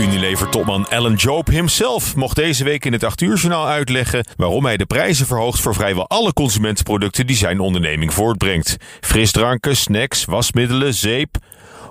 Unilever-topman 0.00 0.88
Alan 0.88 1.14
Job 1.14 1.46
himself 1.46 2.16
mocht 2.16 2.36
deze 2.36 2.64
week 2.64 2.84
in 2.84 2.92
het 2.92 3.04
8 3.04 3.20
uur 3.20 3.36
journaal 3.36 3.66
uitleggen 3.66 4.26
waarom 4.36 4.64
hij 4.64 4.76
de 4.76 4.86
prijzen 4.86 5.26
verhoogt 5.26 5.60
voor 5.60 5.74
vrijwel 5.74 6.08
alle 6.08 6.32
consumentenproducten 6.32 7.26
die 7.26 7.36
zijn 7.36 7.60
onderneming 7.60 8.14
voortbrengt. 8.14 8.76
Frisdranken, 9.00 9.76
snacks, 9.76 10.24
wasmiddelen, 10.24 10.94
zeep. 10.94 11.36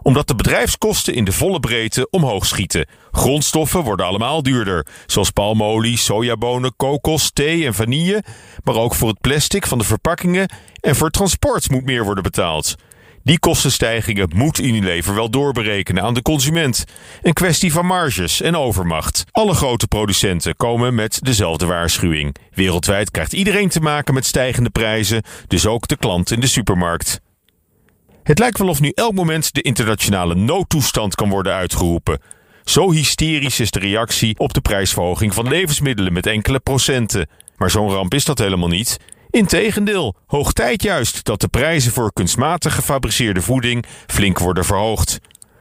Omdat 0.01 0.27
de 0.27 0.35
bedrijfskosten 0.35 1.13
in 1.13 1.23
de 1.23 1.31
volle 1.31 1.59
breedte 1.59 2.07
omhoog 2.09 2.45
schieten. 2.45 2.87
Grondstoffen 3.11 3.83
worden 3.83 4.05
allemaal 4.05 4.43
duurder, 4.43 4.85
zoals 5.05 5.31
palmolie, 5.31 5.97
sojabonen, 5.97 6.75
kokos, 6.75 7.31
thee 7.31 7.65
en 7.65 7.73
vanille. 7.73 8.23
Maar 8.63 8.75
ook 8.75 8.95
voor 8.95 9.09
het 9.09 9.21
plastic 9.21 9.67
van 9.67 9.77
de 9.77 9.83
verpakkingen 9.83 10.49
en 10.79 10.95
voor 10.95 11.09
transport 11.09 11.69
moet 11.69 11.85
meer 11.85 12.03
worden 12.03 12.23
betaald. 12.23 12.75
Die 13.23 13.39
kostenstijgingen 13.39 14.29
moet 14.35 14.59
Unilever 14.59 15.15
wel 15.15 15.29
doorberekenen 15.29 16.03
aan 16.03 16.13
de 16.13 16.21
consument. 16.21 16.83
Een 17.21 17.33
kwestie 17.33 17.73
van 17.73 17.85
marges 17.85 18.41
en 18.41 18.55
overmacht. 18.55 19.23
Alle 19.31 19.53
grote 19.53 19.87
producenten 19.87 20.55
komen 20.55 20.95
met 20.95 21.19
dezelfde 21.21 21.65
waarschuwing. 21.65 22.35
Wereldwijd 22.53 23.11
krijgt 23.11 23.33
iedereen 23.33 23.69
te 23.69 23.79
maken 23.79 24.13
met 24.13 24.25
stijgende 24.25 24.69
prijzen, 24.69 25.23
dus 25.47 25.65
ook 25.65 25.87
de 25.87 25.97
klant 25.97 26.31
in 26.31 26.39
de 26.39 26.47
supermarkt. 26.47 27.21
Het 28.23 28.39
lijkt 28.39 28.57
wel 28.57 28.67
of 28.67 28.79
nu 28.79 28.91
elk 28.95 29.13
moment 29.13 29.53
de 29.53 29.61
internationale 29.61 30.35
noodtoestand 30.35 31.15
kan 31.15 31.29
worden 31.29 31.53
uitgeroepen. 31.53 32.19
Zo 32.63 32.91
hysterisch 32.91 33.59
is 33.59 33.71
de 33.71 33.79
reactie 33.79 34.39
op 34.39 34.53
de 34.53 34.61
prijsverhoging 34.61 35.33
van 35.33 35.47
levensmiddelen 35.47 36.13
met 36.13 36.25
enkele 36.25 36.59
procenten. 36.59 37.27
Maar 37.57 37.69
zo'n 37.69 37.89
ramp 37.89 38.13
is 38.13 38.25
dat 38.25 38.39
helemaal 38.39 38.67
niet. 38.67 38.99
Integendeel, 39.33 40.15
hoog 40.27 40.53
tijd 40.53 40.83
juist 40.83 41.23
dat 41.23 41.41
de 41.41 41.47
prijzen 41.47 41.91
voor 41.91 42.13
kunstmatig 42.13 42.75
gefabriceerde 42.75 43.41
voeding 43.41 43.85
flink 44.07 44.39
worden 44.39 44.65
verhoogd. 44.65 45.19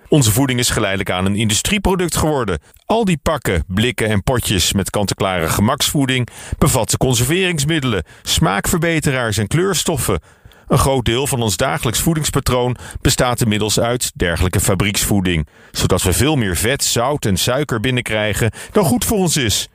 Onze 0.09 0.33
voeding 0.33 0.59
is 0.59 0.71
geleidelijk 0.71 1.11
aan 1.11 1.27
een 1.27 1.37
industrieproduct 1.37 2.17
geworden. 2.17 2.59
Al 2.87 3.05
die 3.05 3.19
pakken, 3.23 3.65
blikken 3.67 4.09
en 4.09 4.23
potjes 4.23 4.73
met 4.73 4.91
kant-en-klare 4.91 5.49
gemaksvoeding 5.49 6.29
bevatten 6.59 6.99
conserveringsmiddelen, 6.99 8.05
smaakverbeteraars 8.23 9.37
en 9.37 9.47
kleurstoffen. 9.47 10.21
Een 10.69 10.79
groot 10.79 11.05
deel 11.05 11.27
van 11.27 11.43
ons 11.43 11.57
dagelijks 11.57 12.01
voedingspatroon 12.01 12.77
bestaat 13.01 13.41
inmiddels 13.41 13.81
uit 13.81 14.13
dergelijke 14.15 14.61
fabrieksvoeding, 14.61 15.49
zodat 15.71 16.03
we 16.03 16.13
veel 16.13 16.37
meer 16.37 16.57
vet, 16.57 16.85
zout 16.85 17.25
en 17.25 17.37
suiker 17.37 17.81
binnenkrijgen 17.81 18.51
dan 18.73 18.85
goed 18.85 19.05
voor 19.05 19.19
ons 19.19 19.37
is. 19.37 19.69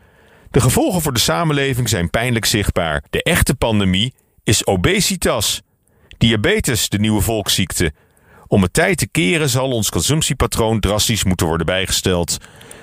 De 0.52 0.62
gevolgen 0.62 1.02
voor 1.02 1.14
de 1.14 1.20
samenleving 1.20 1.90
zijn 1.90 2.10
pijnlijk 2.10 2.46
zichtbaar. 2.46 3.04
De 3.10 3.24
echte 3.24 3.56
pandemie 3.56 4.14
is 4.44 4.66
obesitas. 4.66 5.62
Diabetes, 6.18 6.90
de 6.90 7.00
nieuwe 7.00 7.22
volksziekte. 7.22 7.94
Om 8.48 8.62
het 8.62 8.74
tijd 8.74 8.98
te 8.98 9.08
keren 9.08 9.50
zal 9.50 9.70
ons 9.70 9.90
consumptiepatroon 9.90 10.80
drastisch 10.80 11.24
moeten 11.24 11.48
worden 11.48 11.66
bijgesteld. 11.66 12.38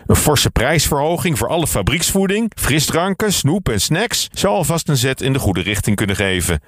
Een 0.06 0.16
forse 0.16 0.50
prijsverhoging 0.50 1.38
voor 1.38 1.48
alle 1.48 1.66
fabrieksvoeding, 1.66 2.52
frisdranken, 2.56 3.32
snoep 3.32 3.68
en 3.68 3.80
snacks 3.80 4.28
zou 4.32 4.54
alvast 4.54 4.88
een 4.88 4.96
zet 4.96 5.20
in 5.20 5.32
de 5.32 5.38
goede 5.38 5.60
richting 5.60 5.96
kunnen 5.96 6.16
geven. 6.16 6.60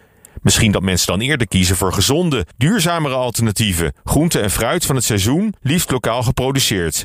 Misschien 0.43 0.73
dat 0.73 0.83
mensen 0.83 1.07
dan 1.07 1.21
eerder 1.21 1.49
kiezen 1.49 1.77
voor 1.77 1.93
gezonde, 1.93 2.47
duurzamere 2.57 3.15
alternatieven, 3.15 3.93
groente 4.05 4.41
en 4.41 4.51
fruit 4.51 4.87
van 4.87 4.97
het 4.97 5.05
seizoen, 5.05 5.55
liefst 5.61 5.91
lokaal 5.91 6.23
geproduceerd. 6.23 7.05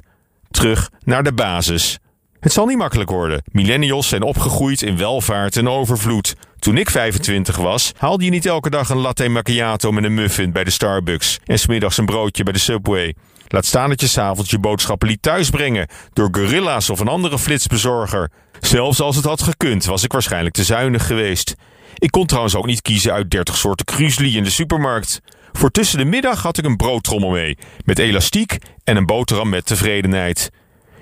Terug 0.49 0.89
naar 1.03 1.23
de 1.23 1.33
basis. 1.33 1.99
Het 2.41 2.51
zal 2.51 2.65
niet 2.65 2.77
makkelijk 2.77 3.09
worden. 3.09 3.43
Millennials 3.51 4.07
zijn 4.07 4.21
opgegroeid 4.21 4.81
in 4.81 4.97
welvaart 4.97 5.57
en 5.57 5.69
overvloed. 5.69 6.35
Toen 6.59 6.77
ik 6.77 6.89
25 6.89 7.57
was, 7.57 7.91
haalde 7.97 8.23
je 8.23 8.29
niet 8.29 8.45
elke 8.45 8.69
dag 8.69 8.89
een 8.89 8.97
latte 8.97 9.29
macchiato 9.29 9.91
met 9.91 10.03
een 10.03 10.13
muffin 10.13 10.51
bij 10.51 10.63
de 10.63 10.69
Starbucks 10.69 11.39
en 11.45 11.59
smiddags 11.59 11.97
een 11.97 12.05
broodje 12.05 12.43
bij 12.43 12.53
de 12.53 12.59
Subway. 12.59 13.15
Laat 13.47 13.65
staan 13.65 13.89
dat 13.89 14.01
je 14.01 14.07
s'avonds 14.07 14.49
je 14.49 14.59
boodschappen 14.59 15.07
liet 15.07 15.21
thuisbrengen 15.21 15.87
door 16.13 16.29
gorilla's 16.31 16.89
of 16.89 16.99
een 16.99 17.07
andere 17.07 17.39
flitsbezorger. 17.39 18.31
Zelfs 18.59 19.01
als 19.01 19.15
het 19.15 19.25
had 19.25 19.43
gekund, 19.43 19.85
was 19.85 20.03
ik 20.03 20.11
waarschijnlijk 20.11 20.55
te 20.55 20.63
zuinig 20.63 21.07
geweest. 21.07 21.55
Ik 21.95 22.11
kon 22.11 22.25
trouwens 22.25 22.55
ook 22.55 22.65
niet 22.65 22.81
kiezen 22.81 23.13
uit 23.13 23.31
30 23.31 23.57
soorten 23.57 23.85
krusli 23.85 24.37
in 24.37 24.43
de 24.43 24.49
supermarkt. 24.49 25.21
Voor 25.51 25.71
tussen 25.71 25.97
de 25.97 26.05
middag 26.05 26.41
had 26.41 26.57
ik 26.57 26.65
een 26.65 26.77
broodtrommel 26.77 27.29
mee, 27.29 27.57
met 27.85 27.99
elastiek 27.99 28.57
en 28.83 28.97
een 28.97 29.05
boterham 29.05 29.49
met 29.49 29.65
tevredenheid. 29.65 30.49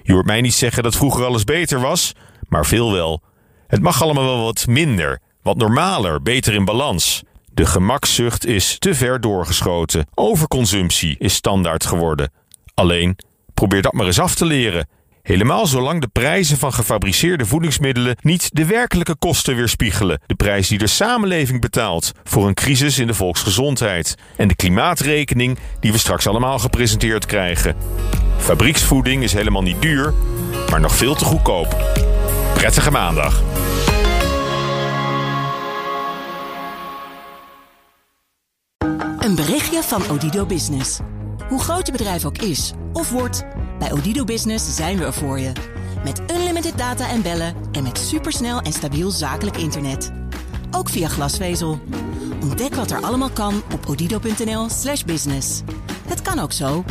Je 0.09 0.15
hoort 0.15 0.27
mij 0.27 0.41
niet 0.41 0.53
zeggen 0.53 0.83
dat 0.83 0.95
vroeger 0.95 1.25
alles 1.25 1.43
beter 1.43 1.79
was, 1.79 2.13
maar 2.47 2.65
veel 2.65 2.91
wel. 2.91 3.21
Het 3.67 3.81
mag 3.81 4.01
allemaal 4.01 4.23
wel 4.23 4.43
wat 4.43 4.67
minder, 4.67 5.19
wat 5.41 5.57
normaler, 5.57 6.21
beter 6.21 6.53
in 6.53 6.65
balans. 6.65 7.23
De 7.53 7.65
gemakzucht 7.65 8.45
is 8.45 8.75
te 8.79 8.95
ver 8.95 9.21
doorgeschoten. 9.21 10.07
Overconsumptie 10.13 11.15
is 11.19 11.33
standaard 11.33 11.85
geworden. 11.85 12.31
Alleen, 12.73 13.17
probeer 13.53 13.81
dat 13.81 13.93
maar 13.93 14.05
eens 14.05 14.19
af 14.19 14.35
te 14.35 14.45
leren. 14.45 14.87
Helemaal 15.21 15.67
zolang 15.67 16.01
de 16.01 16.07
prijzen 16.07 16.57
van 16.57 16.73
gefabriceerde 16.73 17.45
voedingsmiddelen 17.45 18.15
niet 18.21 18.49
de 18.53 18.65
werkelijke 18.65 19.15
kosten 19.15 19.55
weerspiegelen. 19.55 20.21
De 20.25 20.35
prijs 20.35 20.67
die 20.67 20.77
de 20.77 20.87
samenleving 20.87 21.61
betaalt 21.61 22.11
voor 22.23 22.47
een 22.47 22.53
crisis 22.53 22.99
in 22.99 23.07
de 23.07 23.13
volksgezondheid. 23.13 24.15
En 24.37 24.47
de 24.47 24.55
klimaatrekening 24.55 25.57
die 25.79 25.91
we 25.91 25.97
straks 25.97 26.27
allemaal 26.27 26.59
gepresenteerd 26.59 27.25
krijgen. 27.25 27.75
Fabrieksvoeding 28.39 29.23
is 29.23 29.33
helemaal 29.33 29.61
niet 29.61 29.81
duur, 29.81 30.13
maar 30.69 30.79
nog 30.79 30.95
veel 30.95 31.16
te 31.16 31.25
goedkoop. 31.25 31.77
Prettige 32.53 32.91
maandag. 32.91 33.41
Een 39.19 39.35
berichtje 39.35 39.83
van 39.83 40.01
Odido 40.09 40.45
Business. 40.45 41.00
Hoe 41.50 41.59
groot 41.59 41.85
je 41.85 41.91
bedrijf 41.91 42.25
ook 42.25 42.38
is 42.38 42.73
of 42.94 43.09
wordt, 43.11 43.45
bij 43.79 43.91
Odido 43.91 44.23
Business 44.23 44.75
zijn 44.75 44.97
we 44.97 45.06
er 45.06 45.13
voor 45.13 45.39
je. 45.39 45.51
Met 46.03 46.21
unlimited 46.31 46.77
data 46.77 47.09
en 47.09 47.21
bellen 47.21 47.56
en 47.71 47.83
met 47.83 47.97
supersnel 47.97 48.59
en 48.61 48.73
stabiel 48.73 49.09
zakelijk 49.09 49.57
internet. 49.57 50.11
Ook 50.71 50.89
via 50.89 51.07
glasvezel. 51.07 51.79
Ontdek 52.41 52.75
wat 52.75 52.91
er 52.91 53.01
allemaal 53.01 53.29
kan 53.29 53.61
op 53.73 53.88
odido.nl/slash 53.88 55.03
business. 55.03 55.61
Het 56.07 56.21
kan 56.21 56.39
ook 56.39 56.51
zo. 56.51 56.83